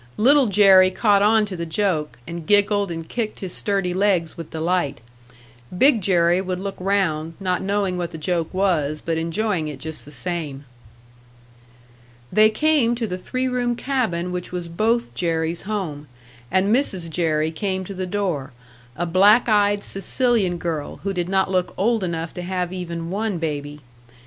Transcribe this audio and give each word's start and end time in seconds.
Little 0.17 0.47
Jerry 0.47 0.89
caught 0.89 1.21
onto 1.21 1.55
the 1.55 1.63
joke, 1.67 2.17
and 2.25 2.47
giggled 2.47 2.89
and 2.89 3.07
kicked 3.07 3.41
his 3.41 3.53
sturdy 3.53 3.93
legs 3.93 4.35
with 4.35 4.49
delight. 4.49 4.99
Big 5.77 6.01
Jerry 6.01 6.41
would 6.41 6.59
look 6.59 6.73
round, 6.79 7.35
not 7.39 7.61
knowing 7.61 7.99
what 7.99 8.09
the 8.09 8.17
joke 8.17 8.51
was, 8.51 8.99
but 8.99 9.19
enjoying 9.19 9.67
it 9.67 9.79
just 9.79 10.03
the 10.03 10.09
same. 10.11 10.65
They 12.33 12.49
came 12.49 12.95
to 12.95 13.05
the 13.05 13.15
three 13.19 13.47
room 13.47 13.75
cabin 13.75 14.31
which 14.31 14.51
was 14.51 14.67
Both 14.67 15.13
Jerrys' 15.13 15.65
home; 15.69 16.07
and 16.49 16.75
Mrs. 16.75 17.07
Jerry 17.07 17.51
came 17.51 17.83
to 17.83 17.93
the 17.93 18.07
door, 18.07 18.53
a 18.95 19.05
black 19.05 19.47
eyed 19.47 19.83
Sicilian 19.83 20.57
girl, 20.57 20.97
who 21.03 21.13
did 21.13 21.29
not 21.29 21.51
look 21.51 21.75
old 21.77 22.03
enough 22.03 22.33
to 22.33 22.41
have 22.41 22.73
even 22.73 23.11
one 23.11 23.37
baby. 23.37 23.81